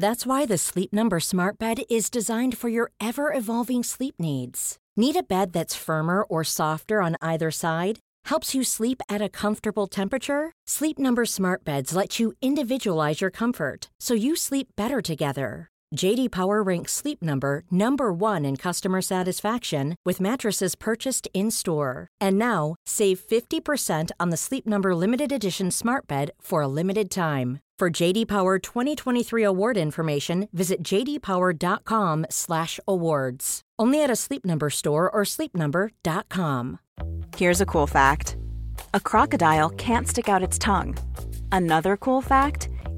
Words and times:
That's 0.00 0.24
why 0.24 0.46
the 0.46 0.56
Sleep 0.56 0.94
Number 0.94 1.20
Smart 1.20 1.58
Bed 1.58 1.82
is 1.90 2.08
designed 2.08 2.56
for 2.56 2.70
your 2.70 2.90
ever 3.02 3.34
evolving 3.34 3.82
sleep 3.82 4.14
needs. 4.18 4.78
Need 4.96 5.14
a 5.14 5.22
bed 5.22 5.52
that's 5.52 5.76
firmer 5.76 6.22
or 6.22 6.42
softer 6.42 7.02
on 7.02 7.18
either 7.20 7.50
side? 7.50 7.98
Helps 8.24 8.54
you 8.54 8.64
sleep 8.64 9.02
at 9.10 9.20
a 9.20 9.28
comfortable 9.28 9.86
temperature? 9.86 10.52
Sleep 10.66 10.98
Number 10.98 11.26
Smart 11.26 11.64
Beds 11.64 11.94
let 11.94 12.18
you 12.18 12.32
individualize 12.40 13.20
your 13.20 13.30
comfort 13.30 13.90
so 14.00 14.14
you 14.14 14.36
sleep 14.36 14.68
better 14.74 15.02
together. 15.02 15.68
JD 15.94 16.30
Power 16.30 16.62
ranks 16.62 16.92
Sleep 16.92 17.22
Number 17.22 17.64
number 17.70 18.12
1 18.12 18.44
in 18.44 18.56
customer 18.56 19.00
satisfaction 19.02 19.96
with 20.04 20.20
mattresses 20.20 20.74
purchased 20.74 21.28
in-store. 21.34 22.08
And 22.20 22.38
now, 22.38 22.76
save 22.86 23.20
50% 23.20 24.10
on 24.18 24.30
the 24.30 24.36
Sleep 24.36 24.66
Number 24.66 24.94
limited 24.94 25.32
edition 25.32 25.70
Smart 25.70 26.06
Bed 26.06 26.30
for 26.40 26.62
a 26.62 26.68
limited 26.68 27.10
time. 27.10 27.60
For 27.78 27.90
JD 27.90 28.28
Power 28.28 28.58
2023 28.58 29.42
award 29.42 29.78
information, 29.78 30.48
visit 30.52 30.82
jdpower.com/awards. 30.82 33.60
Only 33.78 34.02
at 34.02 34.10
a 34.10 34.16
Sleep 34.16 34.44
Number 34.44 34.68
store 34.68 35.10
or 35.10 35.22
sleepnumber.com. 35.22 36.78
Here's 37.36 37.60
a 37.62 37.66
cool 37.66 37.86
fact. 37.86 38.36
A 38.92 39.00
crocodile 39.00 39.70
can't 39.70 40.06
stick 40.06 40.28
out 40.28 40.42
its 40.42 40.58
tongue. 40.58 40.98
Another 41.50 41.96
cool 41.96 42.20
fact, 42.20 42.68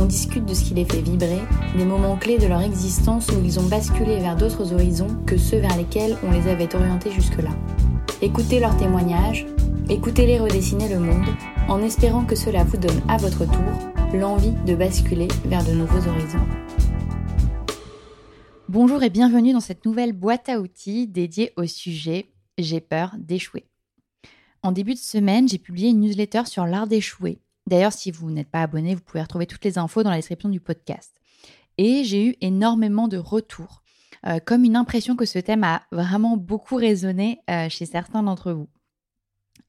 On 0.00 0.06
discute 0.06 0.44
de 0.44 0.54
ce 0.54 0.64
qui 0.64 0.74
les 0.74 0.84
fait 0.84 1.00
vibrer, 1.00 1.40
des 1.76 1.84
moments 1.84 2.16
clés 2.16 2.38
de 2.38 2.46
leur 2.46 2.60
existence 2.60 3.26
où 3.30 3.44
ils 3.44 3.58
ont 3.58 3.66
basculé 3.66 4.20
vers 4.20 4.36
d'autres 4.36 4.72
horizons 4.72 5.08
que 5.26 5.36
ceux 5.36 5.58
vers 5.58 5.76
lesquels 5.76 6.16
on 6.22 6.30
les 6.30 6.46
avait 6.46 6.72
orientés 6.76 7.10
jusque-là. 7.10 7.50
Écoutez 8.22 8.60
leurs 8.60 8.76
témoignages, 8.76 9.44
écoutez-les 9.88 10.38
redessiner 10.38 10.88
le 10.88 11.00
monde, 11.00 11.26
en 11.68 11.82
espérant 11.82 12.24
que 12.24 12.36
cela 12.36 12.62
vous 12.62 12.76
donne 12.76 13.02
à 13.08 13.16
votre 13.16 13.44
tour 13.44 14.14
l'envie 14.14 14.54
de 14.66 14.76
basculer 14.76 15.26
vers 15.46 15.64
de 15.64 15.72
nouveaux 15.72 16.08
horizons. 16.08 16.46
Bonjour 18.68 19.02
et 19.02 19.10
bienvenue 19.10 19.52
dans 19.52 19.60
cette 19.60 19.84
nouvelle 19.84 20.12
boîte 20.12 20.48
à 20.48 20.60
outils 20.60 21.08
dédiée 21.08 21.52
au 21.56 21.66
sujet 21.66 22.26
J'ai 22.56 22.80
peur 22.80 23.16
d'échouer. 23.18 23.66
En 24.62 24.70
début 24.70 24.94
de 24.94 24.98
semaine, 25.00 25.48
j'ai 25.48 25.58
publié 25.58 25.90
une 25.90 26.00
newsletter 26.00 26.44
sur 26.46 26.66
l'art 26.66 26.86
d'échouer. 26.86 27.40
D'ailleurs, 27.68 27.92
si 27.92 28.10
vous 28.10 28.30
n'êtes 28.30 28.50
pas 28.50 28.62
abonné, 28.62 28.94
vous 28.94 29.02
pouvez 29.02 29.20
retrouver 29.20 29.46
toutes 29.46 29.64
les 29.64 29.76
infos 29.76 30.02
dans 30.02 30.10
la 30.10 30.16
description 30.16 30.48
du 30.48 30.58
podcast. 30.58 31.14
Et 31.76 32.02
j'ai 32.02 32.26
eu 32.26 32.34
énormément 32.40 33.08
de 33.08 33.18
retours, 33.18 33.82
euh, 34.26 34.38
comme 34.42 34.64
une 34.64 34.74
impression 34.74 35.16
que 35.16 35.26
ce 35.26 35.38
thème 35.38 35.64
a 35.64 35.82
vraiment 35.92 36.38
beaucoup 36.38 36.76
résonné 36.76 37.40
euh, 37.50 37.68
chez 37.68 37.84
certains 37.84 38.22
d'entre 38.22 38.52
vous. 38.52 38.68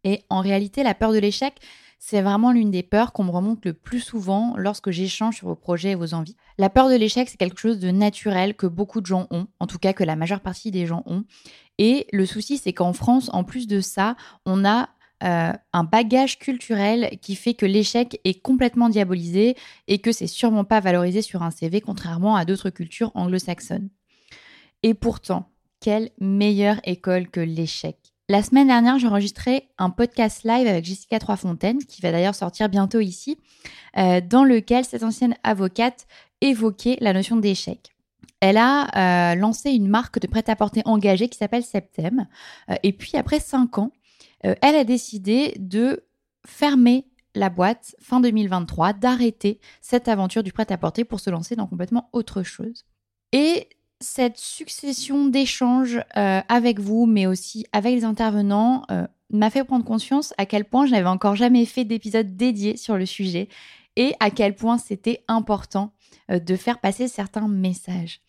Et 0.06 0.24
en 0.30 0.40
réalité, 0.40 0.82
la 0.82 0.96
peur 0.96 1.12
de 1.12 1.18
l'échec, 1.18 1.60
c'est 2.00 2.22
vraiment 2.22 2.54
l'une 2.54 2.72
des 2.72 2.84
peurs 2.84 3.12
qu'on 3.12 3.26
me 3.26 3.32
remonte 3.32 3.66
le 3.66 3.74
plus 3.74 4.00
souvent 4.00 4.56
lorsque 4.56 4.92
j'échange 4.92 5.36
sur 5.36 5.50
vos 5.50 5.56
projets 5.56 5.92
et 5.92 5.96
vos 5.96 6.14
envies. 6.14 6.38
La 6.58 6.70
peur 6.70 6.88
de 6.88 6.96
l'échec, 6.96 7.28
c'est 7.30 7.36
quelque 7.36 7.60
chose 7.60 7.80
de 7.80 7.92
naturel 7.92 8.56
que 8.56 8.66
beaucoup 8.66 9.02
de 9.02 9.08
gens 9.08 9.28
ont, 9.30 9.48
en 9.60 9.68
tout 9.68 9.78
cas 9.78 9.92
que 9.92 10.06
la 10.06 10.16
majeure 10.16 10.40
partie 10.40 10.72
des 10.72 10.86
gens 10.86 11.04
ont. 11.06 11.26
Et 11.78 12.08
le 12.14 12.26
souci, 12.26 12.58
c'est 12.58 12.72
qu'en 12.72 12.94
France, 12.94 13.30
en 13.34 13.44
plus 13.44 13.68
de 13.68 13.82
ça, 13.82 14.16
on 14.46 14.64
a 14.64 14.88
euh, 15.24 15.52
un 15.74 15.84
bagage 15.84 16.40
culturel 16.40 17.18
qui 17.22 17.36
fait 17.36 17.54
que 17.54 17.66
l'échec 17.66 18.20
est 18.24 18.42
complètement 18.42 18.88
diabolisé 18.88 19.56
et 19.88 20.00
que 20.00 20.12
c'est 20.12 20.28
sûrement 20.28 20.64
pas 20.64 20.80
valorisé 20.80 21.22
sur 21.22 21.44
un 21.44 21.52
CV, 21.52 21.82
contrairement 21.82 22.36
à 22.36 22.46
d'autres 22.46 22.70
cultures 22.70 23.12
anglo-saxonnes. 23.16 23.90
Et 24.82 24.94
pourtant, 24.94 25.50
quelle 25.82 26.12
meilleure 26.20 26.80
école 26.84 27.30
que 27.30 27.42
l'échec 27.42 27.98
la 28.32 28.44
semaine 28.44 28.68
dernière, 28.68 29.00
j'ai 29.00 29.08
enregistré 29.08 29.70
un 29.80 29.90
podcast 29.90 30.44
live 30.44 30.68
avec 30.68 30.86
Jessica 30.86 31.18
Troisfontaine, 31.18 31.80
qui 31.80 32.00
va 32.00 32.12
d'ailleurs 32.12 32.36
sortir 32.36 32.70
bientôt 32.70 33.00
ici, 33.00 33.40
euh, 33.98 34.22
dans 34.22 34.44
lequel 34.44 34.86
cette 34.86 35.02
ancienne 35.02 35.34
avocate 35.44 36.06
évoquait 36.40 36.98
la 37.02 37.12
notion 37.12 37.38
d'échec. 37.38 37.90
Elle 38.40 38.58
a 38.58 39.32
euh, 39.32 39.34
lancé 39.34 39.72
une 39.72 39.88
marque 39.88 40.20
de 40.20 40.28
prêt-à-porter 40.28 40.84
engagée 40.86 41.28
qui 41.28 41.40
s'appelle 41.40 41.64
Septem. 41.64 42.28
Et 42.84 42.94
puis, 42.94 43.18
après 43.18 43.40
cinq 43.40 43.80
ans, 43.80 43.92
elle 44.42 44.76
a 44.76 44.84
décidé 44.84 45.56
de 45.60 46.06
fermer 46.46 47.06
la 47.36 47.50
boîte 47.50 47.96
fin 48.00 48.20
2023, 48.20 48.94
d'arrêter 48.94 49.60
cette 49.82 50.08
aventure 50.08 50.44
du 50.44 50.52
prêt-à-porter 50.52 51.04
pour 51.04 51.20
se 51.20 51.30
lancer 51.30 51.56
dans 51.56 51.68
complètement 51.68 52.10
autre 52.14 52.44
chose. 52.44 52.86
Et 53.32 53.70
cette 54.02 54.38
succession 54.38 55.28
d'échanges 55.28 56.00
euh, 56.18 56.42
avec 56.48 56.80
vous, 56.80 57.06
mais 57.06 57.28
aussi 57.28 57.66
avec 57.72 57.94
les 57.94 58.06
intervenants, 58.06 58.84
euh, 58.92 59.06
m'a 59.30 59.50
fait 59.50 59.64
prendre 59.64 59.86
conscience 59.86 60.34
à 60.38 60.46
quel 60.46 60.66
point 60.66 60.86
je 60.86 60.92
n'avais 60.92 61.08
encore 61.08 61.36
jamais 61.36 61.66
fait 61.66 61.86
d'épisode 61.86 62.36
dédié 62.36 62.78
sur 62.78 62.98
le 62.98 63.06
sujet 63.06 63.50
et 63.96 64.14
à 64.20 64.32
quel 64.32 64.56
point 64.56 64.78
c'était 64.78 65.24
important 65.28 65.94
euh, 66.32 66.40
de 66.40 66.56
faire 66.56 66.80
passer 66.80 67.08
certains 67.08 67.48
messages. 67.48 68.22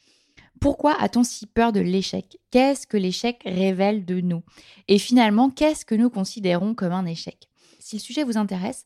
Pourquoi 0.60 0.94
a-t-on 1.00 1.24
si 1.24 1.46
peur 1.46 1.72
de 1.72 1.80
l'échec? 1.80 2.38
Qu'est-ce 2.50 2.86
que 2.86 2.98
l'échec 2.98 3.40
révèle 3.46 4.04
de 4.04 4.20
nous? 4.20 4.42
Et 4.88 4.98
finalement, 4.98 5.48
qu'est-ce 5.48 5.86
que 5.86 5.94
nous 5.94 6.10
considérons 6.10 6.74
comme 6.74 6.92
un 6.92 7.06
échec? 7.06 7.48
Si 7.78 7.96
le 7.96 8.00
sujet 8.00 8.24
vous 8.24 8.36
intéresse, 8.36 8.84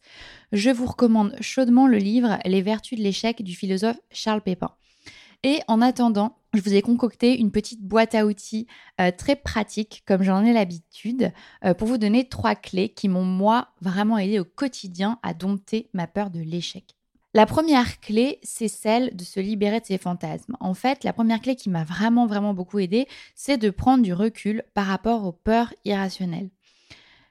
je 0.52 0.70
vous 0.70 0.86
recommande 0.86 1.34
chaudement 1.40 1.88
le 1.88 1.98
livre 1.98 2.38
Les 2.44 2.62
vertus 2.62 2.96
de 2.96 3.02
l'échec 3.02 3.42
du 3.42 3.56
philosophe 3.56 3.98
Charles 4.12 4.42
Pépin. 4.42 4.70
Et 5.42 5.62
en 5.66 5.82
attendant, 5.82 6.38
je 6.54 6.60
vous 6.60 6.74
ai 6.74 6.80
concocté 6.80 7.40
une 7.40 7.50
petite 7.50 7.82
boîte 7.82 8.14
à 8.14 8.24
outils 8.24 8.68
euh, 9.00 9.10
très 9.10 9.34
pratique, 9.34 10.04
comme 10.06 10.22
j'en 10.22 10.44
ai 10.44 10.52
l'habitude, 10.52 11.32
euh, 11.64 11.74
pour 11.74 11.88
vous 11.88 11.98
donner 11.98 12.28
trois 12.28 12.54
clés 12.54 12.90
qui 12.90 13.08
m'ont, 13.08 13.24
moi, 13.24 13.74
vraiment 13.80 14.16
aidé 14.16 14.38
au 14.38 14.44
quotidien 14.44 15.18
à 15.24 15.34
dompter 15.34 15.90
ma 15.92 16.06
peur 16.06 16.30
de 16.30 16.38
l'échec. 16.38 16.94
La 17.36 17.46
première 17.46 17.98
clé, 17.98 18.38
c'est 18.44 18.68
celle 18.68 19.14
de 19.16 19.24
se 19.24 19.40
libérer 19.40 19.80
de 19.80 19.84
ses 19.84 19.98
fantasmes. 19.98 20.56
En 20.60 20.72
fait, 20.72 21.02
la 21.02 21.12
première 21.12 21.40
clé 21.40 21.56
qui 21.56 21.68
m'a 21.68 21.82
vraiment, 21.82 22.26
vraiment 22.26 22.54
beaucoup 22.54 22.78
aidé, 22.78 23.08
c'est 23.34 23.58
de 23.58 23.70
prendre 23.70 24.04
du 24.04 24.12
recul 24.12 24.62
par 24.72 24.86
rapport 24.86 25.26
aux 25.26 25.32
peurs 25.32 25.74
irrationnelles. 25.84 26.50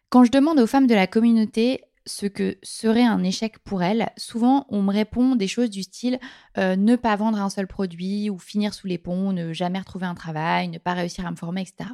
Quand 0.10 0.26
je 0.26 0.32
demande 0.32 0.60
aux 0.60 0.68
femmes 0.68 0.88
de 0.88 0.94
la 0.94 1.08
communauté 1.08 1.86
ce 2.06 2.26
que 2.26 2.58
serait 2.64 3.06
un 3.06 3.24
échec 3.24 3.60
pour 3.60 3.82
elle, 3.82 4.10
souvent 4.18 4.66
on 4.68 4.82
me 4.82 4.92
répond 4.92 5.38
des 5.38 5.48
choses 5.48 5.70
du 5.70 5.84
style 5.84 6.20
euh, 6.58 6.76
ne 6.76 6.98
pas 6.98 7.16
vendre 7.16 7.40
un 7.40 7.50
seul 7.50 7.66
produit 7.66 8.30
ou 8.30 8.38
finir 8.38 8.74
sous 8.74 8.88
les 8.88 8.98
ponts, 8.98 9.32
ne 9.32 9.54
jamais 9.54 9.80
retrouver 9.80 10.06
un 10.06 10.16
travail, 10.16 10.68
ne 10.68 10.80
pas 10.80 10.94
réussir 10.94 11.26
à 11.26 11.32
me 11.32 11.38
former, 11.38 11.62
etc. 11.62 11.90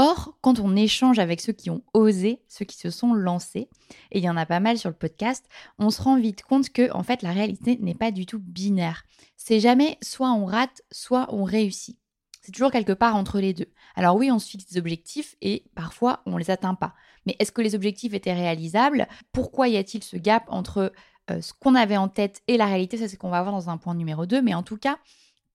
Or, 0.00 0.38
quand 0.42 0.60
on 0.60 0.76
échange 0.76 1.18
avec 1.18 1.40
ceux 1.40 1.52
qui 1.52 1.70
ont 1.70 1.82
osé, 1.92 2.40
ceux 2.46 2.64
qui 2.64 2.76
se 2.76 2.88
sont 2.88 3.14
lancés, 3.14 3.68
et 4.12 4.18
il 4.18 4.22
y 4.22 4.30
en 4.30 4.36
a 4.36 4.46
pas 4.46 4.60
mal 4.60 4.78
sur 4.78 4.88
le 4.88 4.94
podcast, 4.94 5.44
on 5.80 5.90
se 5.90 6.00
rend 6.00 6.20
vite 6.20 6.44
compte 6.44 6.70
que 6.70 6.92
en 6.92 7.02
fait 7.02 7.22
la 7.22 7.32
réalité 7.32 7.78
n'est 7.80 7.96
pas 7.96 8.12
du 8.12 8.24
tout 8.24 8.38
binaire. 8.38 9.02
C'est 9.36 9.58
jamais 9.58 9.98
soit 10.00 10.30
on 10.30 10.44
rate, 10.44 10.82
soit 10.92 11.26
on 11.34 11.42
réussit. 11.42 11.98
C'est 12.42 12.52
toujours 12.52 12.70
quelque 12.70 12.92
part 12.92 13.16
entre 13.16 13.40
les 13.40 13.52
deux. 13.52 13.66
Alors 13.96 14.14
oui, 14.14 14.30
on 14.30 14.38
se 14.38 14.48
fixe 14.48 14.70
des 14.70 14.78
objectifs 14.78 15.34
et 15.42 15.64
parfois 15.74 16.22
on 16.26 16.36
les 16.36 16.52
atteint 16.52 16.76
pas. 16.76 16.94
Mais 17.26 17.34
est-ce 17.40 17.50
que 17.50 17.60
les 17.60 17.74
objectifs 17.74 18.14
étaient 18.14 18.32
réalisables? 18.32 19.08
Pourquoi 19.32 19.66
y 19.66 19.76
a-t-il 19.76 20.04
ce 20.04 20.16
gap 20.16 20.44
entre 20.46 20.92
euh, 21.32 21.40
ce 21.40 21.52
qu'on 21.52 21.74
avait 21.74 21.96
en 21.96 22.06
tête 22.06 22.40
et 22.46 22.56
la 22.56 22.66
réalité? 22.66 22.98
Ça, 22.98 23.08
c'est 23.08 23.16
qu'on 23.16 23.30
va 23.30 23.42
voir 23.42 23.52
dans 23.52 23.68
un 23.68 23.78
point 23.78 23.96
numéro 23.96 24.26
2. 24.26 24.42
Mais 24.42 24.54
en 24.54 24.62
tout 24.62 24.76
cas, 24.76 24.98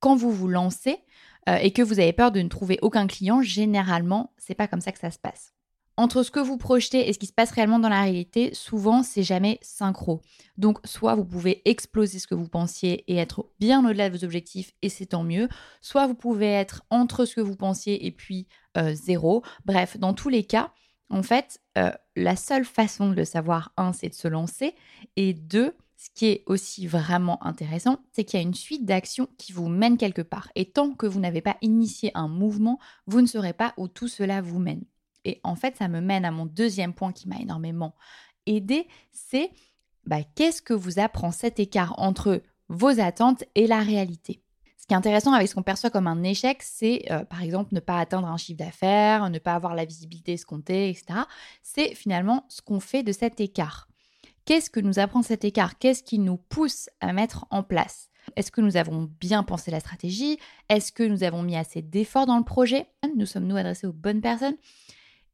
quand 0.01 0.17
vous 0.17 0.33
vous 0.33 0.49
lancez, 0.49 0.99
euh, 1.49 1.57
et 1.57 1.71
que 1.71 1.81
vous 1.81 1.99
avez 1.99 2.13
peur 2.13 2.31
de 2.31 2.41
ne 2.41 2.49
trouver 2.49 2.79
aucun 2.81 3.07
client, 3.07 3.41
généralement, 3.41 4.33
c'est 4.37 4.55
pas 4.55 4.67
comme 4.67 4.81
ça 4.81 4.91
que 4.91 4.99
ça 4.99 5.11
se 5.11 5.19
passe. 5.19 5.53
Entre 5.95 6.23
ce 6.23 6.31
que 6.31 6.39
vous 6.39 6.57
projetez 6.57 7.07
et 7.07 7.13
ce 7.13 7.19
qui 7.19 7.27
se 7.27 7.33
passe 7.33 7.51
réellement 7.51 7.77
dans 7.77 7.89
la 7.89 8.01
réalité, 8.01 8.51
souvent 8.55 9.03
c'est 9.03 9.21
jamais 9.21 9.59
synchro. 9.61 10.21
Donc 10.57 10.79
soit 10.85 11.13
vous 11.13 11.25
pouvez 11.25 11.61
exploser 11.69 12.17
ce 12.17 12.25
que 12.25 12.33
vous 12.33 12.47
pensiez 12.47 13.03
et 13.11 13.17
être 13.17 13.47
bien 13.59 13.85
au-delà 13.85 14.09
de 14.09 14.17
vos 14.17 14.25
objectifs 14.25 14.71
et 14.81 14.89
c'est 14.89 15.07
tant 15.07 15.23
mieux, 15.23 15.49
soit 15.81 16.07
vous 16.07 16.15
pouvez 16.15 16.47
être 16.47 16.83
entre 16.89 17.25
ce 17.25 17.35
que 17.35 17.41
vous 17.41 17.55
pensiez 17.55 18.07
et 18.07 18.11
puis 18.11 18.47
euh, 18.75 18.95
zéro. 18.95 19.43
Bref, 19.65 19.97
dans 19.99 20.15
tous 20.15 20.29
les 20.29 20.43
cas, 20.43 20.71
en 21.11 21.21
fait, 21.21 21.61
euh, 21.77 21.91
la 22.15 22.35
seule 22.35 22.65
façon 22.65 23.09
de 23.09 23.15
le 23.15 23.25
savoir, 23.25 23.71
un, 23.77 23.93
c'est 23.93 24.09
de 24.09 24.15
se 24.15 24.27
lancer 24.27 24.73
et 25.15 25.33
deux, 25.33 25.75
ce 26.03 26.09
qui 26.13 26.25
est 26.25 26.43
aussi 26.47 26.85
vraiment 26.85 27.41
intéressant, 27.45 27.97
c'est 28.11 28.25
qu'il 28.25 28.37
y 28.37 28.43
a 28.43 28.45
une 28.45 28.53
suite 28.53 28.83
d'actions 28.83 29.29
qui 29.37 29.53
vous 29.53 29.69
mène 29.69 29.95
quelque 29.95 30.21
part. 30.21 30.49
Et 30.53 30.65
tant 30.65 30.91
que 30.91 31.05
vous 31.05 31.21
n'avez 31.21 31.39
pas 31.39 31.55
initié 31.61 32.11
un 32.13 32.27
mouvement, 32.27 32.77
vous 33.07 33.21
ne 33.21 33.25
saurez 33.25 33.53
pas 33.53 33.73
où 33.77 33.87
tout 33.87 34.09
cela 34.09 34.41
vous 34.41 34.59
mène. 34.59 34.83
Et 35.23 35.39
en 35.45 35.55
fait, 35.55 35.77
ça 35.77 35.87
me 35.87 36.01
mène 36.01 36.25
à 36.25 36.31
mon 36.31 36.45
deuxième 36.45 36.93
point 36.93 37.13
qui 37.13 37.29
m'a 37.29 37.39
énormément 37.39 37.95
aidé, 38.45 38.85
c'est 39.13 39.51
bah, 40.05 40.23
qu'est-ce 40.35 40.61
que 40.61 40.73
vous 40.73 40.99
apprend 40.99 41.31
cet 41.31 41.57
écart 41.61 41.97
entre 41.97 42.41
vos 42.67 42.99
attentes 42.99 43.45
et 43.55 43.65
la 43.65 43.79
réalité? 43.79 44.41
Ce 44.77 44.85
qui 44.85 44.93
est 44.93 44.97
intéressant 44.97 45.31
avec 45.31 45.47
ce 45.47 45.55
qu'on 45.55 45.63
perçoit 45.63 45.89
comme 45.89 46.07
un 46.07 46.21
échec, 46.23 46.63
c'est 46.63 47.05
euh, 47.11 47.23
par 47.23 47.41
exemple 47.43 47.73
ne 47.73 47.79
pas 47.79 47.97
atteindre 47.97 48.27
un 48.27 48.35
chiffre 48.35 48.59
d'affaires, 48.59 49.29
ne 49.29 49.39
pas 49.39 49.53
avoir 49.53 49.73
la 49.73 49.85
visibilité 49.85 50.33
escomptée, 50.33 50.89
etc. 50.89 51.21
C'est 51.61 51.95
finalement 51.95 52.43
ce 52.49 52.61
qu'on 52.61 52.81
fait 52.81 53.03
de 53.03 53.13
cet 53.13 53.39
écart. 53.39 53.87
Qu'est-ce 54.45 54.69
que 54.69 54.79
nous 54.79 54.99
apprend 54.99 55.21
cet 55.21 55.45
écart? 55.45 55.77
Qu'est-ce 55.77 56.03
qui 56.03 56.19
nous 56.19 56.37
pousse 56.37 56.89
à 56.99 57.13
mettre 57.13 57.45
en 57.49 57.63
place? 57.63 58.09
Est-ce 58.35 58.51
que 58.51 58.61
nous 58.61 58.77
avons 58.77 59.09
bien 59.19 59.43
pensé 59.43 59.71
la 59.71 59.79
stratégie? 59.79 60.37
Est-ce 60.69 60.91
que 60.91 61.03
nous 61.03 61.23
avons 61.23 61.43
mis 61.43 61.55
assez 61.55 61.81
d'efforts 61.81 62.25
dans 62.25 62.37
le 62.37 62.43
projet? 62.43 62.87
Nous 63.15 63.25
sommes-nous 63.25 63.57
adressés 63.57 63.87
aux 63.87 63.93
bonnes 63.93 64.21
personnes. 64.21 64.57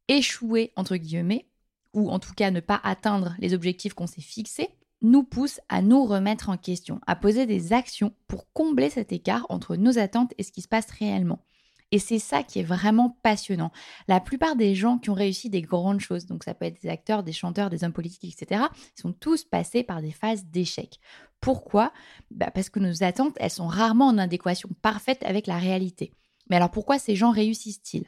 Échouer, 0.08 0.72
entre 0.76 0.96
guillemets, 0.96 1.46
ou 1.92 2.10
en 2.10 2.18
tout 2.18 2.34
cas 2.34 2.50
ne 2.50 2.60
pas 2.60 2.80
atteindre 2.82 3.34
les 3.38 3.54
objectifs 3.54 3.94
qu'on 3.94 4.06
s'est 4.06 4.20
fixés, 4.20 4.68
nous 5.02 5.24
pousse 5.24 5.60
à 5.68 5.82
nous 5.82 6.04
remettre 6.04 6.48
en 6.48 6.56
question, 6.56 7.00
à 7.06 7.16
poser 7.16 7.46
des 7.46 7.72
actions 7.72 8.14
pour 8.28 8.52
combler 8.52 8.90
cet 8.90 9.12
écart 9.12 9.46
entre 9.48 9.76
nos 9.76 9.98
attentes 9.98 10.34
et 10.38 10.42
ce 10.42 10.52
qui 10.52 10.62
se 10.62 10.68
passe 10.68 10.90
réellement. 10.90 11.44
Et 11.92 11.98
c'est 11.98 12.18
ça 12.20 12.42
qui 12.42 12.60
est 12.60 12.64
vraiment 12.64 13.18
passionnant. 13.22 13.72
La 14.06 14.20
plupart 14.20 14.54
des 14.54 14.74
gens 14.74 14.98
qui 14.98 15.10
ont 15.10 15.14
réussi 15.14 15.50
des 15.50 15.62
grandes 15.62 16.00
choses, 16.00 16.26
donc 16.26 16.44
ça 16.44 16.54
peut 16.54 16.66
être 16.66 16.80
des 16.82 16.88
acteurs, 16.88 17.22
des 17.22 17.32
chanteurs, 17.32 17.68
des 17.68 17.82
hommes 17.82 17.92
politiques, 17.92 18.40
etc., 18.40 18.62
sont 18.94 19.12
tous 19.12 19.44
passés 19.44 19.82
par 19.82 20.00
des 20.00 20.12
phases 20.12 20.44
d'échec. 20.46 21.00
Pourquoi? 21.40 21.92
Bah 22.30 22.50
Parce 22.52 22.68
que 22.68 22.78
nos 22.78 23.02
attentes, 23.02 23.36
elles 23.40 23.50
sont 23.50 23.66
rarement 23.66 24.06
en 24.06 24.18
adéquation 24.18 24.68
parfaite 24.82 25.22
avec 25.24 25.46
la 25.46 25.58
réalité. 25.58 26.12
Mais 26.48 26.56
alors 26.56 26.70
pourquoi 26.70 26.98
ces 26.98 27.16
gens 27.16 27.30
réussissent-ils? 27.30 28.06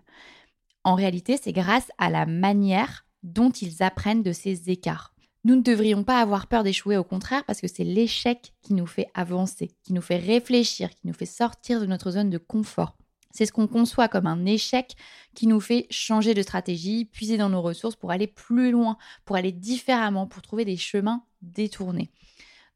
En 0.84 0.94
réalité, 0.94 1.38
c'est 1.40 1.52
grâce 1.52 1.90
à 1.98 2.10
la 2.10 2.26
manière 2.26 3.06
dont 3.22 3.50
ils 3.50 3.82
apprennent 3.82 4.22
de 4.22 4.32
ces 4.32 4.70
écarts. 4.70 5.14
Nous 5.44 5.56
ne 5.56 5.62
devrions 5.62 6.04
pas 6.04 6.20
avoir 6.20 6.46
peur 6.46 6.62
d'échouer, 6.62 6.96
au 6.96 7.04
contraire, 7.04 7.44
parce 7.44 7.60
que 7.60 7.66
c'est 7.68 7.84
l'échec 7.84 8.52
qui 8.62 8.74
nous 8.74 8.86
fait 8.86 9.08
avancer, 9.14 9.72
qui 9.82 9.92
nous 9.92 10.02
fait 10.02 10.18
réfléchir, 10.18 10.90
qui 10.90 11.06
nous 11.06 11.14
fait 11.14 11.26
sortir 11.26 11.80
de 11.80 11.86
notre 11.86 12.12
zone 12.12 12.30
de 12.30 12.38
confort. 12.38 12.96
C'est 13.32 13.46
ce 13.46 13.52
qu'on 13.52 13.66
conçoit 13.66 14.08
comme 14.08 14.26
un 14.26 14.44
échec 14.46 14.94
qui 15.34 15.46
nous 15.46 15.60
fait 15.60 15.86
changer 15.90 16.34
de 16.34 16.42
stratégie, 16.42 17.06
puiser 17.06 17.36
dans 17.36 17.48
nos 17.48 17.62
ressources 17.62 17.96
pour 17.96 18.10
aller 18.10 18.26
plus 18.26 18.70
loin, 18.70 18.96
pour 19.24 19.36
aller 19.36 19.52
différemment, 19.52 20.26
pour 20.26 20.42
trouver 20.42 20.64
des 20.64 20.76
chemins 20.76 21.24
détournés. 21.40 22.10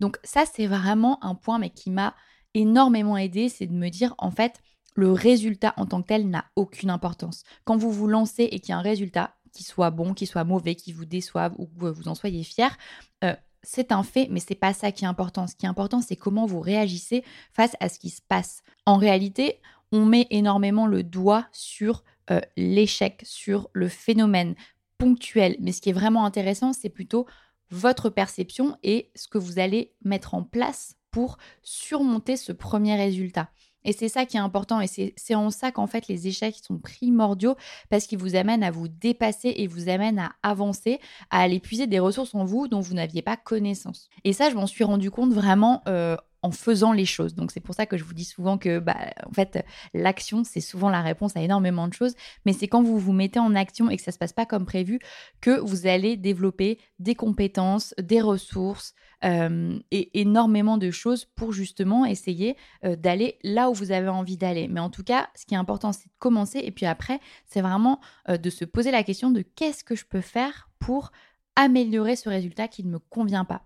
Donc 0.00 0.18
ça, 0.24 0.44
c'est 0.46 0.66
vraiment 0.66 1.22
un 1.24 1.34
point, 1.34 1.58
mais 1.58 1.70
qui 1.70 1.90
m'a 1.90 2.14
énormément 2.54 3.16
aidé, 3.16 3.48
c'est 3.48 3.66
de 3.66 3.74
me 3.74 3.88
dire, 3.88 4.14
en 4.18 4.30
fait, 4.30 4.60
le 4.94 5.12
résultat 5.12 5.74
en 5.76 5.86
tant 5.86 6.02
que 6.02 6.08
tel 6.08 6.28
n'a 6.28 6.46
aucune 6.56 6.90
importance. 6.90 7.44
Quand 7.64 7.76
vous 7.76 7.92
vous 7.92 8.08
lancez 8.08 8.44
et 8.44 8.60
qu'il 8.60 8.70
y 8.70 8.72
a 8.72 8.78
un 8.78 8.82
résultat, 8.82 9.34
qui 9.52 9.62
soit 9.62 9.90
bon, 9.90 10.12
qui 10.12 10.26
soit 10.26 10.44
mauvais, 10.44 10.74
qui 10.74 10.92
vous 10.92 11.06
déçoive 11.06 11.54
ou 11.58 11.66
que 11.66 11.86
vous 11.86 12.08
en 12.08 12.14
soyez 12.14 12.44
fier, 12.44 12.76
euh, 13.24 13.34
c'est 13.62 13.90
un 13.90 14.02
fait, 14.02 14.28
mais 14.30 14.40
c'est 14.40 14.54
pas 14.54 14.72
ça 14.72 14.92
qui 14.92 15.04
est 15.04 15.08
important. 15.08 15.46
Ce 15.46 15.56
qui 15.56 15.66
est 15.66 15.68
important, 15.68 16.00
c'est 16.00 16.16
comment 16.16 16.46
vous 16.46 16.60
réagissez 16.60 17.24
face 17.52 17.74
à 17.80 17.88
ce 17.88 17.98
qui 17.98 18.10
se 18.10 18.22
passe. 18.22 18.62
En 18.84 18.96
réalité, 18.96 19.60
on 19.92 20.04
met 20.04 20.26
énormément 20.30 20.86
le 20.86 21.02
doigt 21.02 21.46
sur 21.52 22.04
euh, 22.30 22.40
l'échec, 22.56 23.22
sur 23.24 23.68
le 23.72 23.88
phénomène 23.88 24.54
ponctuel. 24.98 25.56
Mais 25.60 25.72
ce 25.72 25.80
qui 25.80 25.90
est 25.90 25.94
vraiment 25.94 26.24
intéressant, 26.24 26.72
c'est 26.72 26.88
plutôt 26.88 27.26
votre 27.70 28.10
perception 28.10 28.76
et 28.82 29.10
ce 29.14 29.28
que 29.28 29.38
vous 29.38 29.58
allez 29.58 29.92
mettre 30.04 30.34
en 30.34 30.42
place 30.42 30.96
pour 31.10 31.38
surmonter 31.62 32.36
ce 32.36 32.52
premier 32.52 32.96
résultat. 32.96 33.48
Et 33.86 33.92
c'est 33.92 34.08
ça 34.08 34.26
qui 34.26 34.36
est 34.36 34.40
important 34.40 34.80
et 34.80 34.88
c'est 34.88 35.34
en 35.36 35.50
ça 35.50 35.70
qu'en 35.70 35.86
fait 35.86 36.08
les 36.08 36.26
échecs 36.26 36.56
sont 36.60 36.76
primordiaux 36.76 37.54
parce 37.88 38.06
qu'ils 38.06 38.18
vous 38.18 38.34
amènent 38.34 38.64
à 38.64 38.72
vous 38.72 38.88
dépasser 38.88 39.54
et 39.56 39.68
vous 39.68 39.88
amènent 39.88 40.18
à 40.18 40.32
avancer, 40.42 40.98
à 41.30 41.40
aller 41.40 41.60
puiser 41.60 41.86
des 41.86 42.00
ressources 42.00 42.34
en 42.34 42.44
vous 42.44 42.66
dont 42.66 42.80
vous 42.80 42.94
n'aviez 42.94 43.22
pas 43.22 43.36
connaissance. 43.36 44.08
Et 44.24 44.32
ça, 44.32 44.50
je 44.50 44.56
m'en 44.56 44.66
suis 44.66 44.82
rendu 44.82 45.12
compte 45.12 45.32
vraiment 45.32 45.82
euh, 45.86 46.16
en 46.42 46.50
faisant 46.50 46.92
les 46.92 47.04
choses. 47.04 47.34
Donc 47.34 47.50
c'est 47.50 47.60
pour 47.60 47.74
ça 47.74 47.86
que 47.86 47.96
je 47.96 48.04
vous 48.04 48.14
dis 48.14 48.24
souvent 48.24 48.58
que 48.58 48.78
bah, 48.78 48.96
en 49.26 49.32
fait 49.32 49.64
l'action 49.94 50.44
c'est 50.44 50.60
souvent 50.60 50.88
la 50.88 51.02
réponse 51.02 51.36
à 51.36 51.42
énormément 51.42 51.88
de 51.88 51.92
choses, 51.92 52.14
mais 52.44 52.52
c'est 52.52 52.68
quand 52.68 52.82
vous 52.82 52.98
vous 52.98 53.12
mettez 53.12 53.38
en 53.38 53.54
action 53.54 53.90
et 53.90 53.96
que 53.96 54.02
ça 54.02 54.12
se 54.12 54.18
passe 54.18 54.32
pas 54.32 54.46
comme 54.46 54.66
prévu 54.66 54.98
que 55.40 55.58
vous 55.60 55.86
allez 55.86 56.16
développer 56.16 56.78
des 56.98 57.14
compétences, 57.14 57.94
des 57.98 58.20
ressources 58.20 58.94
euh, 59.24 59.78
et 59.90 60.20
énormément 60.20 60.78
de 60.78 60.90
choses 60.90 61.24
pour 61.24 61.52
justement 61.52 62.04
essayer 62.04 62.56
euh, 62.84 62.96
d'aller 62.96 63.38
là 63.42 63.70
où 63.70 63.74
vous 63.74 63.92
avez 63.92 64.08
envie 64.08 64.36
d'aller. 64.36 64.68
Mais 64.68 64.80
en 64.80 64.90
tout 64.90 65.04
cas, 65.04 65.28
ce 65.34 65.46
qui 65.46 65.54
est 65.54 65.58
important 65.58 65.92
c'est 65.92 66.08
de 66.08 66.14
commencer 66.18 66.60
et 66.62 66.70
puis 66.70 66.86
après 66.86 67.20
c'est 67.46 67.60
vraiment 67.60 68.00
euh, 68.28 68.36
de 68.36 68.50
se 68.50 68.64
poser 68.64 68.90
la 68.90 69.02
question 69.02 69.30
de 69.30 69.42
qu'est-ce 69.42 69.84
que 69.84 69.96
je 69.96 70.04
peux 70.04 70.20
faire 70.20 70.68
pour 70.78 71.10
améliorer 71.56 72.16
ce 72.16 72.28
résultat 72.28 72.68
qui 72.68 72.84
ne 72.84 72.90
me 72.90 72.98
convient 72.98 73.44
pas. 73.44 73.62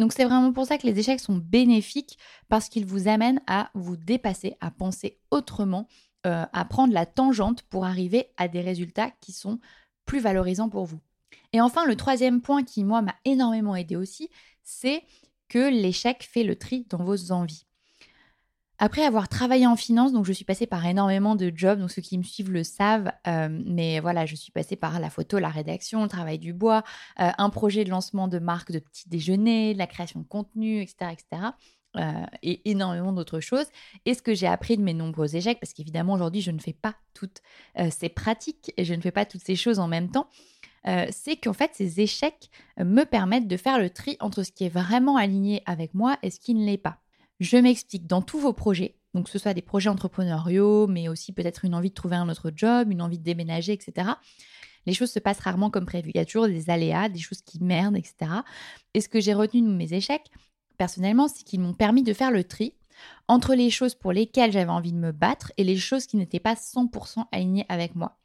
Donc 0.00 0.14
c'est 0.14 0.24
vraiment 0.24 0.52
pour 0.52 0.66
ça 0.66 0.78
que 0.78 0.86
les 0.86 0.98
échecs 0.98 1.20
sont 1.20 1.36
bénéfiques 1.36 2.18
parce 2.48 2.70
qu'ils 2.70 2.86
vous 2.86 3.06
amènent 3.06 3.42
à 3.46 3.70
vous 3.74 3.96
dépasser, 3.96 4.56
à 4.60 4.70
penser 4.70 5.18
autrement, 5.30 5.88
euh, 6.26 6.46
à 6.52 6.64
prendre 6.64 6.94
la 6.94 7.04
tangente 7.04 7.62
pour 7.64 7.84
arriver 7.84 8.32
à 8.38 8.48
des 8.48 8.62
résultats 8.62 9.10
qui 9.20 9.32
sont 9.32 9.60
plus 10.06 10.20
valorisants 10.20 10.70
pour 10.70 10.86
vous. 10.86 11.00
Et 11.52 11.60
enfin, 11.60 11.84
le 11.84 11.96
troisième 11.96 12.40
point 12.40 12.62
qui, 12.64 12.82
moi, 12.82 13.02
m'a 13.02 13.14
énormément 13.26 13.76
aidé 13.76 13.94
aussi, 13.94 14.30
c'est 14.62 15.02
que 15.48 15.70
l'échec 15.70 16.22
fait 16.22 16.44
le 16.44 16.56
tri 16.56 16.86
dans 16.88 17.04
vos 17.04 17.30
envies. 17.30 17.66
Après 18.82 19.04
avoir 19.04 19.28
travaillé 19.28 19.66
en 19.66 19.76
finance, 19.76 20.10
donc 20.10 20.24
je 20.24 20.32
suis 20.32 20.46
passée 20.46 20.66
par 20.66 20.86
énormément 20.86 21.36
de 21.36 21.52
jobs, 21.54 21.78
donc 21.78 21.90
ceux 21.90 22.00
qui 22.00 22.16
me 22.16 22.22
suivent 22.22 22.50
le 22.50 22.64
savent, 22.64 23.12
euh, 23.26 23.48
mais 23.66 24.00
voilà, 24.00 24.24
je 24.24 24.34
suis 24.34 24.50
passée 24.50 24.74
par 24.74 24.98
la 24.98 25.10
photo, 25.10 25.38
la 25.38 25.50
rédaction, 25.50 26.02
le 26.02 26.08
travail 26.08 26.38
du 26.38 26.54
bois, 26.54 26.82
euh, 27.20 27.30
un 27.36 27.50
projet 27.50 27.84
de 27.84 27.90
lancement 27.90 28.26
de 28.26 28.38
marque 28.38 28.72
de 28.72 28.78
petit 28.78 29.06
déjeuner, 29.10 29.74
la 29.74 29.86
création 29.86 30.20
de 30.20 30.24
contenu, 30.24 30.80
etc., 30.80 31.12
etc. 31.12 31.42
Euh, 31.96 32.24
et 32.42 32.70
énormément 32.70 33.12
d'autres 33.12 33.40
choses. 33.40 33.66
Et 34.06 34.14
ce 34.14 34.22
que 34.22 34.32
j'ai 34.32 34.46
appris 34.46 34.78
de 34.78 34.82
mes 34.82 34.94
nombreux 34.94 35.36
échecs, 35.36 35.60
parce 35.60 35.74
qu'évidemment 35.74 36.14
aujourd'hui 36.14 36.40
je 36.40 36.50
ne 36.50 36.58
fais 36.58 36.72
pas 36.72 36.94
toutes 37.12 37.42
ces 37.90 38.08
pratiques 38.08 38.72
et 38.78 38.86
je 38.86 38.94
ne 38.94 39.02
fais 39.02 39.10
pas 39.10 39.26
toutes 39.26 39.42
ces 39.42 39.56
choses 39.56 39.78
en 39.78 39.88
même 39.88 40.10
temps, 40.10 40.28
c'est 40.84 41.36
qu'en 41.36 41.52
fait 41.52 41.72
ces 41.74 42.00
échecs 42.00 42.48
me 42.78 43.02
permettent 43.02 43.48
de 43.48 43.56
faire 43.56 43.78
le 43.80 43.90
tri 43.90 44.16
entre 44.20 44.44
ce 44.44 44.52
qui 44.52 44.64
est 44.64 44.70
vraiment 44.70 45.16
aligné 45.16 45.62
avec 45.66 45.92
moi 45.92 46.16
et 46.22 46.30
ce 46.30 46.38
qui 46.38 46.54
ne 46.54 46.64
l'est 46.64 46.78
pas. 46.78 46.99
Je 47.40 47.56
m'explique 47.56 48.06
dans 48.06 48.20
tous 48.20 48.38
vos 48.38 48.52
projets, 48.52 48.96
donc 49.14 49.24
que 49.24 49.30
ce 49.30 49.38
soit 49.38 49.54
des 49.54 49.62
projets 49.62 49.88
entrepreneuriaux, 49.88 50.86
mais 50.86 51.08
aussi 51.08 51.32
peut-être 51.32 51.64
une 51.64 51.74
envie 51.74 51.88
de 51.88 51.94
trouver 51.94 52.16
un 52.16 52.28
autre 52.28 52.52
job, 52.54 52.92
une 52.92 53.00
envie 53.00 53.18
de 53.18 53.24
déménager, 53.24 53.72
etc. 53.72 54.10
Les 54.84 54.92
choses 54.92 55.10
se 55.10 55.18
passent 55.18 55.40
rarement 55.40 55.70
comme 55.70 55.86
prévu. 55.86 56.10
Il 56.14 56.26
toujours 56.26 56.46
des 56.46 56.68
aléas, 56.68 57.08
des 57.08 57.18
choses 57.18 57.40
qui 57.40 57.62
merdent, 57.62 57.96
etc. 57.96 58.30
Et 58.92 59.00
ce 59.00 59.08
que 59.08 59.20
j'ai 59.20 59.32
retenu 59.32 59.62
de 59.62 59.74
mes 59.74 59.94
échecs, 59.94 60.30
personnellement, 60.76 61.28
c'est 61.28 61.42
qu'ils 61.42 61.60
m'ont 61.60 61.72
permis 61.72 62.02
de 62.02 62.12
faire 62.12 62.30
le 62.30 62.44
tri 62.44 62.74
entre 63.26 63.54
les 63.54 63.70
choses 63.70 63.94
pour 63.94 64.12
lesquelles 64.12 64.52
j'avais 64.52 64.70
envie 64.70 64.92
de 64.92 64.98
me 64.98 65.12
battre 65.12 65.50
et 65.56 65.64
les 65.64 65.76
choses 65.76 66.06
qui 66.06 66.18
n'étaient 66.18 66.40
pas 66.40 66.54
100% 66.54 67.24
alignées 67.32 67.64
avec 67.70 67.94
moi. 67.94 68.18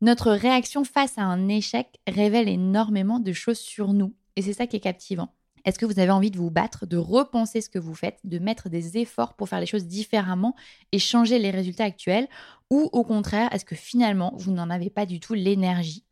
Notre 0.00 0.32
réaction 0.32 0.84
face 0.84 1.18
à 1.18 1.22
un 1.22 1.48
échec 1.48 2.00
révèle 2.06 2.48
énormément 2.48 3.20
de 3.20 3.32
choses 3.32 3.58
sur 3.58 3.92
nous, 3.92 4.14
et 4.36 4.42
c'est 4.42 4.54
ça 4.54 4.66
qui 4.66 4.76
est 4.76 4.80
captivant. 4.80 5.34
Est-ce 5.64 5.78
que 5.78 5.86
vous 5.86 5.98
avez 5.98 6.10
envie 6.10 6.30
de 6.30 6.38
vous 6.38 6.50
battre, 6.50 6.86
de 6.86 6.96
repenser 6.96 7.60
ce 7.60 7.68
que 7.68 7.78
vous 7.78 7.94
faites, 7.94 8.18
de 8.24 8.38
mettre 8.38 8.68
des 8.68 8.98
efforts 8.98 9.34
pour 9.34 9.48
faire 9.48 9.60
les 9.60 9.66
choses 9.66 9.86
différemment 9.86 10.54
et 10.92 10.98
changer 10.98 11.38
les 11.38 11.50
résultats 11.50 11.84
actuels? 11.84 12.28
Ou 12.70 12.88
au 12.92 13.04
contraire, 13.04 13.52
est-ce 13.52 13.64
que 13.64 13.74
finalement, 13.74 14.32
vous 14.36 14.52
n'en 14.52 14.70
avez 14.70 14.90
pas 14.90 15.06
du 15.06 15.20
tout 15.20 15.34
l'énergie? 15.34 16.04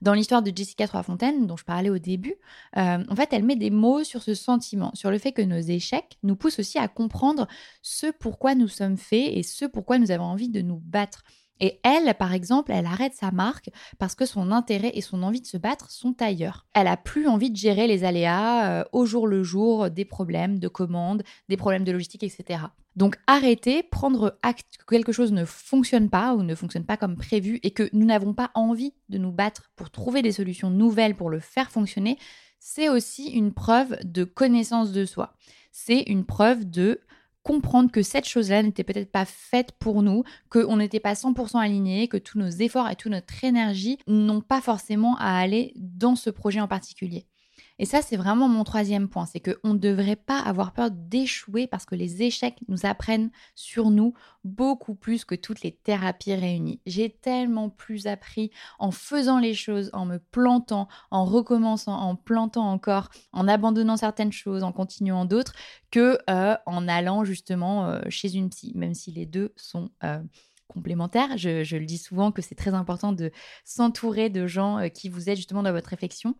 Dans 0.00 0.14
l'histoire 0.14 0.42
de 0.42 0.52
Jessica 0.54 0.88
Troisfontaine, 0.88 1.46
dont 1.46 1.56
je 1.56 1.64
parlais 1.64 1.90
au 1.90 1.98
début, 1.98 2.34
euh, 2.76 3.04
en 3.08 3.16
fait, 3.16 3.28
elle 3.32 3.44
met 3.44 3.56
des 3.56 3.70
mots 3.70 4.04
sur 4.04 4.22
ce 4.22 4.34
sentiment, 4.34 4.90
sur 4.94 5.10
le 5.10 5.18
fait 5.18 5.32
que 5.32 5.42
nos 5.42 5.58
échecs 5.58 6.18
nous 6.22 6.36
poussent 6.36 6.58
aussi 6.58 6.78
à 6.78 6.88
comprendre 6.88 7.46
ce 7.82 8.10
pourquoi 8.10 8.54
nous 8.54 8.68
sommes 8.68 8.96
faits 8.96 9.30
et 9.32 9.42
ce 9.42 9.64
pourquoi 9.64 9.98
nous 9.98 10.10
avons 10.10 10.24
envie 10.24 10.48
de 10.48 10.62
nous 10.62 10.80
battre. 10.84 11.22
Et 11.64 11.80
elle, 11.82 12.12
par 12.18 12.34
exemple, 12.34 12.72
elle 12.72 12.84
arrête 12.84 13.14
sa 13.14 13.30
marque 13.30 13.70
parce 13.98 14.14
que 14.14 14.26
son 14.26 14.52
intérêt 14.52 14.90
et 14.92 15.00
son 15.00 15.22
envie 15.22 15.40
de 15.40 15.46
se 15.46 15.56
battre 15.56 15.90
sont 15.90 16.14
ailleurs. 16.20 16.66
Elle 16.74 16.86
a 16.86 16.98
plus 16.98 17.26
envie 17.26 17.50
de 17.50 17.56
gérer 17.56 17.86
les 17.86 18.04
aléas 18.04 18.68
euh, 18.68 18.84
au 18.92 19.06
jour 19.06 19.26
le 19.26 19.42
jour, 19.42 19.88
des 19.88 20.04
problèmes 20.04 20.58
de 20.58 20.68
commandes, 20.68 21.22
des 21.48 21.56
problèmes 21.56 21.84
de 21.84 21.92
logistique, 21.92 22.22
etc. 22.22 22.64
Donc 22.96 23.16
arrêter, 23.26 23.82
prendre 23.82 24.38
acte 24.42 24.76
que 24.76 24.94
quelque 24.94 25.10
chose 25.10 25.32
ne 25.32 25.46
fonctionne 25.46 26.10
pas 26.10 26.34
ou 26.34 26.42
ne 26.42 26.54
fonctionne 26.54 26.84
pas 26.84 26.98
comme 26.98 27.16
prévu 27.16 27.60
et 27.62 27.70
que 27.70 27.88
nous 27.94 28.04
n'avons 28.04 28.34
pas 28.34 28.50
envie 28.52 28.92
de 29.08 29.16
nous 29.16 29.32
battre 29.32 29.70
pour 29.74 29.88
trouver 29.88 30.20
des 30.20 30.32
solutions 30.32 30.68
nouvelles 30.68 31.16
pour 31.16 31.30
le 31.30 31.40
faire 31.40 31.70
fonctionner, 31.70 32.18
c'est 32.58 32.90
aussi 32.90 33.28
une 33.30 33.54
preuve 33.54 33.96
de 34.04 34.24
connaissance 34.24 34.92
de 34.92 35.06
soi. 35.06 35.32
C'est 35.72 36.02
une 36.02 36.26
preuve 36.26 36.68
de 36.68 37.00
comprendre 37.44 37.92
que 37.92 38.02
cette 38.02 38.26
chose-là 38.26 38.62
n'était 38.62 38.82
peut-être 38.82 39.12
pas 39.12 39.26
faite 39.26 39.72
pour 39.78 40.02
nous, 40.02 40.24
qu'on 40.50 40.78
n'était 40.78 40.98
pas 40.98 41.12
100% 41.12 41.58
aligné, 41.58 42.08
que 42.08 42.16
tous 42.16 42.38
nos 42.38 42.48
efforts 42.48 42.90
et 42.90 42.96
toute 42.96 43.12
notre 43.12 43.44
énergie 43.44 43.98
n'ont 44.08 44.40
pas 44.40 44.60
forcément 44.60 45.16
à 45.18 45.38
aller 45.38 45.72
dans 45.76 46.16
ce 46.16 46.30
projet 46.30 46.60
en 46.60 46.68
particulier. 46.68 47.26
Et 47.80 47.86
ça, 47.86 48.02
c'est 48.02 48.16
vraiment 48.16 48.48
mon 48.48 48.62
troisième 48.62 49.08
point, 49.08 49.26
c'est 49.26 49.40
qu'on 49.40 49.74
ne 49.74 49.78
devrait 49.78 50.16
pas 50.16 50.38
avoir 50.38 50.72
peur 50.72 50.90
d'échouer 50.92 51.66
parce 51.66 51.84
que 51.84 51.96
les 51.96 52.22
échecs 52.22 52.60
nous 52.68 52.86
apprennent 52.86 53.30
sur 53.56 53.90
nous 53.90 54.14
beaucoup 54.44 54.94
plus 54.94 55.24
que 55.24 55.34
toutes 55.34 55.62
les 55.62 55.72
thérapies 55.72 56.34
réunies. 56.34 56.80
J'ai 56.86 57.10
tellement 57.10 57.70
plus 57.70 58.06
appris 58.06 58.52
en 58.78 58.92
faisant 58.92 59.38
les 59.38 59.54
choses, 59.54 59.90
en 59.92 60.06
me 60.06 60.18
plantant, 60.18 60.86
en 61.10 61.24
recommençant, 61.24 61.98
en 61.98 62.14
plantant 62.14 62.70
encore, 62.70 63.10
en 63.32 63.48
abandonnant 63.48 63.96
certaines 63.96 64.32
choses, 64.32 64.62
en 64.62 64.70
continuant 64.70 65.24
d'autres, 65.24 65.54
que 65.90 66.18
euh, 66.30 66.56
en 66.66 66.86
allant 66.86 67.24
justement 67.24 67.88
euh, 67.88 68.02
chez 68.08 68.36
une 68.36 68.50
psy, 68.50 68.72
même 68.76 68.94
si 68.94 69.10
les 69.10 69.26
deux 69.26 69.52
sont... 69.56 69.90
Euh, 70.04 70.22
complémentaires. 70.74 71.38
Je, 71.38 71.76
le 71.76 71.86
dis 71.86 71.98
souvent 71.98 72.32
que 72.32 72.42
c'est 72.42 72.54
très 72.54 72.74
important 72.74 73.12
de 73.12 73.30
s'entourer 73.64 74.28
de 74.28 74.46
gens 74.46 74.78
euh, 74.78 74.88
qui 74.88 75.08
vous 75.08 75.30
aident 75.30 75.36
justement 75.36 75.62
dans 75.62 75.72
votre 75.72 75.88
réflexion. 75.88 76.34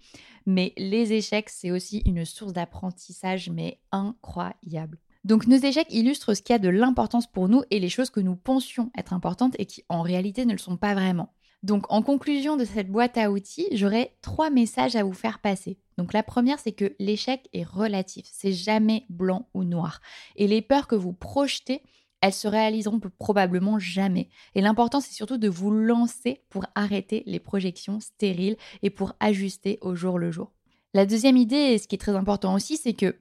Mais 0.44 0.74
les 0.76 1.14
échecs, 1.14 1.48
c'est 1.48 1.70
aussi 1.70 2.02
une 2.04 2.24
source 2.24 2.52
d'apprentissage, 2.52 3.48
mais 3.48 3.80
incroyable. 3.92 4.98
Donc 5.24 5.46
nos 5.46 5.56
échecs 5.56 5.86
illustrent 5.90 6.34
ce 6.34 6.42
qui 6.42 6.52
a 6.52 6.58
de 6.58 6.68
l'importance 6.68 7.26
pour 7.26 7.48
nous 7.48 7.62
et 7.70 7.80
les 7.80 7.88
choses 7.88 8.10
que 8.10 8.20
nous 8.20 8.36
pensions 8.36 8.90
être 8.98 9.14
importantes 9.14 9.54
et 9.58 9.64
qui 9.64 9.82
en 9.88 10.02
réalité 10.02 10.44
ne 10.44 10.52
le 10.52 10.58
sont 10.58 10.76
pas 10.76 10.92
vraiment. 10.92 11.32
Donc 11.62 11.90
en 11.90 12.02
conclusion 12.02 12.58
de 12.58 12.66
cette 12.66 12.90
boîte 12.90 13.16
à 13.16 13.30
outils, 13.30 13.68
j'aurais 13.72 14.14
trois 14.20 14.50
messages 14.50 14.96
à 14.96 15.02
vous 15.02 15.14
faire 15.14 15.38
passer. 15.38 15.78
Donc 15.96 16.12
la 16.12 16.22
première, 16.22 16.58
c'est 16.58 16.72
que 16.72 16.94
l'échec 16.98 17.48
est 17.54 17.64
relatif, 17.64 18.26
c'est 18.30 18.52
jamais 18.52 19.06
blanc 19.08 19.48
ou 19.54 19.64
noir. 19.64 20.02
Et 20.36 20.46
les 20.46 20.60
peurs 20.60 20.86
que 20.86 20.94
vous 20.94 21.14
projetez 21.14 21.80
elles 22.24 22.32
se 22.32 22.48
réaliseront 22.48 23.00
probablement 23.18 23.78
jamais. 23.78 24.30
Et 24.54 24.62
l'important, 24.62 25.02
c'est 25.02 25.12
surtout 25.12 25.36
de 25.36 25.46
vous 25.46 25.70
lancer 25.70 26.40
pour 26.48 26.64
arrêter 26.74 27.22
les 27.26 27.38
projections 27.38 28.00
stériles 28.00 28.56
et 28.82 28.88
pour 28.88 29.12
ajuster 29.20 29.78
au 29.82 29.94
jour 29.94 30.18
le 30.18 30.30
jour. 30.30 30.50
La 30.94 31.04
deuxième 31.04 31.36
idée, 31.36 31.54
et 31.54 31.78
ce 31.78 31.86
qui 31.86 31.96
est 31.96 31.98
très 31.98 32.16
important 32.16 32.54
aussi, 32.54 32.78
c'est 32.78 32.94
que 32.94 33.14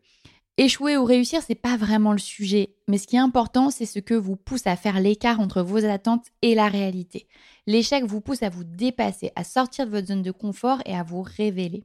échouer 0.56 0.96
ou 0.96 1.04
réussir, 1.04 1.42
c'est 1.46 1.54
pas 1.54 1.76
vraiment 1.76 2.14
le 2.14 2.18
sujet. 2.18 2.78
Mais 2.88 2.98
ce 2.98 3.06
qui 3.06 3.18
est 3.18 3.20
important, 3.20 3.72
c'est 3.72 3.86
ce 3.86 4.00
que 4.00 4.14
vous 4.14 4.38
pousse 4.38 4.68
à 4.68 4.78
faire 4.78 5.02
l'écart 5.02 5.42
entre 5.42 5.64
vos 5.64 5.84
attentes 5.84 6.28
et 6.42 6.56
la 6.56 6.70
réalité. 6.70 7.28
L'échec 7.68 8.06
vous 8.06 8.22
pousse 8.22 8.42
à 8.42 8.50
vous 8.50 8.64
dépasser, 8.64 9.34
à 9.36 9.44
sortir 9.44 9.86
de 9.86 9.92
votre 9.92 10.08
zone 10.08 10.22
de 10.22 10.32
confort 10.32 10.82
et 10.86 10.96
à 10.96 11.04
vous 11.04 11.24
révéler. 11.24 11.84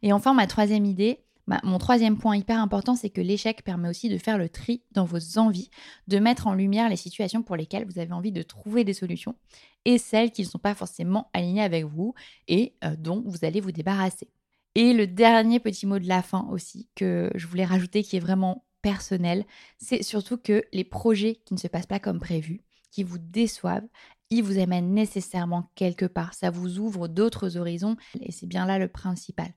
Et 0.00 0.14
enfin, 0.14 0.32
ma 0.32 0.46
troisième 0.46 0.86
idée, 0.86 1.18
bah, 1.46 1.60
mon 1.62 1.78
troisième 1.78 2.16
point 2.16 2.36
hyper 2.36 2.58
important, 2.58 2.96
c'est 2.96 3.10
que 3.10 3.20
l'échec 3.20 3.62
permet 3.64 3.88
aussi 3.88 4.08
de 4.08 4.18
faire 4.18 4.38
le 4.38 4.48
tri 4.48 4.82
dans 4.92 5.04
vos 5.04 5.38
envies, 5.38 5.70
de 6.08 6.18
mettre 6.18 6.46
en 6.46 6.54
lumière 6.54 6.88
les 6.88 6.96
situations 6.96 7.42
pour 7.42 7.56
lesquelles 7.56 7.86
vous 7.86 7.98
avez 7.98 8.12
envie 8.12 8.32
de 8.32 8.42
trouver 8.42 8.84
des 8.84 8.94
solutions 8.94 9.36
et 9.84 9.98
celles 9.98 10.30
qui 10.30 10.42
ne 10.42 10.46
sont 10.46 10.58
pas 10.58 10.74
forcément 10.74 11.28
alignées 11.34 11.62
avec 11.62 11.84
vous 11.84 12.14
et 12.48 12.74
euh, 12.84 12.96
dont 12.96 13.22
vous 13.26 13.44
allez 13.44 13.60
vous 13.60 13.72
débarrasser. 13.72 14.28
Et 14.74 14.92
le 14.92 15.06
dernier 15.06 15.60
petit 15.60 15.86
mot 15.86 15.98
de 15.98 16.08
la 16.08 16.22
fin 16.22 16.48
aussi 16.50 16.88
que 16.94 17.30
je 17.34 17.46
voulais 17.46 17.64
rajouter 17.64 18.02
qui 18.02 18.16
est 18.16 18.20
vraiment 18.20 18.64
personnel, 18.82 19.44
c'est 19.78 20.02
surtout 20.02 20.36
que 20.36 20.64
les 20.72 20.84
projets 20.84 21.40
qui 21.44 21.54
ne 21.54 21.58
se 21.58 21.68
passent 21.68 21.86
pas 21.86 22.00
comme 22.00 22.18
prévu, 22.18 22.60
qui 22.90 23.02
vous 23.02 23.18
déçoivent, 23.18 23.86
ils 24.30 24.42
vous 24.42 24.58
amènent 24.58 24.92
nécessairement 24.92 25.70
quelque 25.74 26.06
part. 26.06 26.34
Ça 26.34 26.50
vous 26.50 26.78
ouvre 26.78 27.06
d'autres 27.06 27.56
horizons 27.56 27.96
et 28.20 28.32
c'est 28.32 28.46
bien 28.46 28.66
là 28.66 28.78
le 28.78 28.88
principal. 28.88 29.52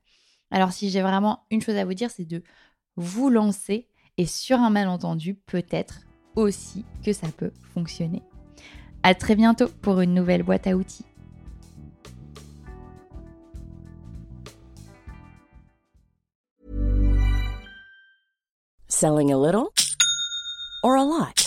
Alors 0.51 0.71
si 0.71 0.89
j'ai 0.89 1.01
vraiment 1.01 1.45
une 1.51 1.61
chose 1.61 1.75
à 1.75 1.85
vous 1.85 1.93
dire, 1.93 2.09
c'est 2.11 2.25
de 2.25 2.43
vous 2.95 3.29
lancer 3.29 3.87
et 4.17 4.25
sur 4.25 4.59
un 4.59 4.69
malentendu, 4.69 5.35
peut-être 5.35 6.01
aussi 6.35 6.85
que 7.03 7.13
ça 7.13 7.27
peut 7.35 7.51
fonctionner. 7.73 8.23
À 9.03 9.15
très 9.15 9.35
bientôt 9.35 9.67
pour 9.81 10.01
une 10.01 10.13
nouvelle 10.13 10.43
boîte 10.43 10.67
à 10.67 10.75
outils. 10.75 11.05
Selling 18.87 19.31
a 19.31 19.37
little 19.37 19.69
or 20.81 20.95
a 20.95 21.03
lot? 21.03 21.46